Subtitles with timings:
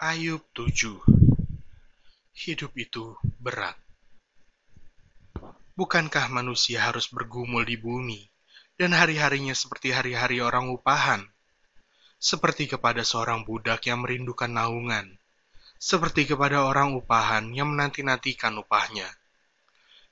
[0.00, 0.96] Ayub 7
[2.32, 3.76] Hidup itu berat.
[5.76, 8.24] Bukankah manusia harus bergumul di bumi,
[8.80, 11.28] dan hari-harinya seperti hari-hari orang upahan?
[12.16, 15.20] Seperti kepada seorang budak yang merindukan naungan,
[15.76, 19.04] seperti kepada orang upahan yang menanti-nantikan upahnya.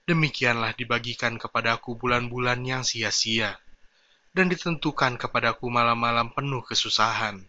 [0.04, 3.56] Demikianlah dibagikan kepadaku bulan-bulan yang sia-sia,
[4.36, 7.40] dan ditentukan kepadaku malam-malam penuh kesusahan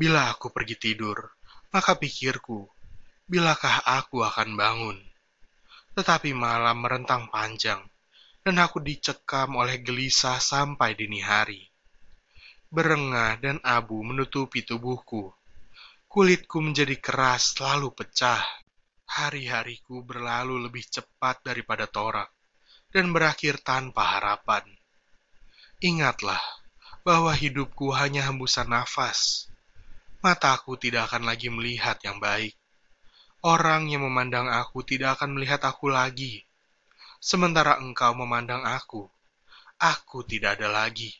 [0.00, 1.28] Bila aku pergi tidur,
[1.76, 2.64] maka pikirku,
[3.28, 4.96] bilakah aku akan bangun?
[5.92, 7.84] Tetapi malam merentang panjang,
[8.40, 11.68] dan aku dicekam oleh gelisah sampai dini hari.
[12.72, 15.36] Berengah dan abu menutupi tubuhku.
[16.08, 18.40] Kulitku menjadi keras lalu pecah.
[19.04, 22.32] Hari-hariku berlalu lebih cepat daripada torak,
[22.88, 24.64] dan berakhir tanpa harapan.
[25.84, 26.40] Ingatlah
[27.04, 29.49] bahwa hidupku hanya hembusan nafas
[30.20, 32.52] mataku tidak akan lagi melihat yang baik.
[33.40, 36.44] Orang yang memandang aku tidak akan melihat aku lagi.
[37.20, 39.08] Sementara engkau memandang aku,
[39.80, 41.12] aku tidak ada lagi.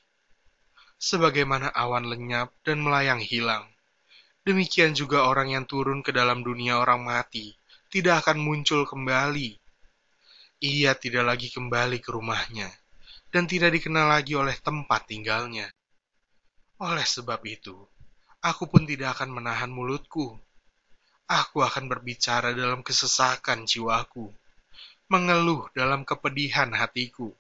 [1.00, 3.64] Sebagaimana awan lenyap dan melayang hilang,
[4.44, 7.56] demikian juga orang yang turun ke dalam dunia orang mati
[7.88, 9.56] tidak akan muncul kembali.
[10.60, 12.68] Ia tidak lagi kembali ke rumahnya
[13.32, 15.72] dan tidak dikenal lagi oleh tempat tinggalnya.
[16.84, 17.80] Oleh sebab itu,
[18.41, 20.36] aku pun tidak akan menahan mulutku.
[21.30, 24.32] Aku akan berbicara dalam kesesakan jiwaku,
[25.06, 27.30] mengeluh dalam kepedihan hatiku.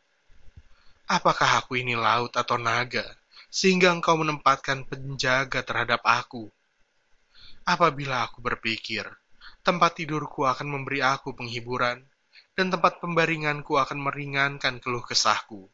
[1.10, 3.02] Apakah aku ini laut atau naga,
[3.50, 6.46] sehingga engkau menempatkan penjaga terhadap aku?
[7.66, 9.10] Apabila aku berpikir,
[9.66, 11.98] tempat tidurku akan memberi aku penghiburan,
[12.54, 15.66] dan tempat pembaringanku akan meringankan keluh kesahku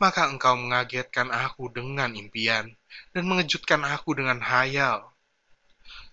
[0.00, 2.72] maka engkau mengagetkan aku dengan impian
[3.10, 5.06] dan mengejutkan aku dengan hayal.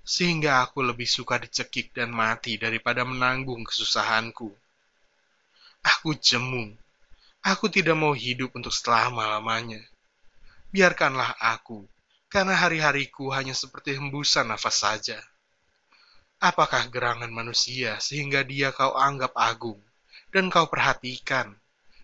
[0.08, 4.50] Sehingga aku lebih suka dicekik dan mati daripada menanggung kesusahanku.
[5.84, 6.74] Aku jemu.
[7.44, 9.80] Aku tidak mau hidup untuk selama-lamanya.
[10.72, 11.88] Biarkanlah aku,
[12.28, 15.20] karena hari-hariku hanya seperti hembusan nafas saja.
[16.40, 19.80] Apakah gerangan manusia sehingga dia kau anggap agung
[20.30, 21.56] dan kau perhatikan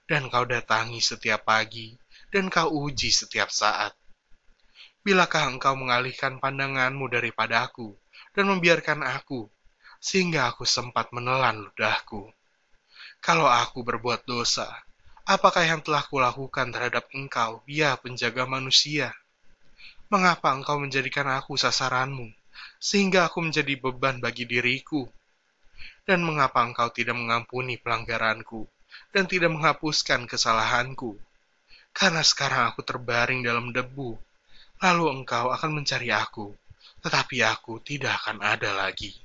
[0.04, 1.96] dan kau datangi setiap pagi,
[2.28, 3.96] dan kau uji setiap saat.
[5.04, 7.92] Bilakah engkau mengalihkan pandanganmu daripadaku,
[8.32, 9.52] dan membiarkan aku,
[10.00, 12.32] sehingga aku sempat menelan ludahku?
[13.20, 14.68] Kalau aku berbuat dosa,
[15.28, 19.12] apakah yang telah kulakukan terhadap engkau, ya penjaga manusia?
[20.08, 22.32] Mengapa engkau menjadikan aku sasaranmu,
[22.80, 25.04] sehingga aku menjadi beban bagi diriku?
[26.08, 28.72] Dan mengapa engkau tidak mengampuni pelanggaranku,
[29.12, 31.20] dan tidak menghapuskan kesalahanku.
[31.92, 34.16] Karena sekarang aku terbaring dalam debu,
[34.84, 36.52] lalu engkau akan mencari aku,
[37.00, 39.16] tetapi aku tidak akan ada lagi.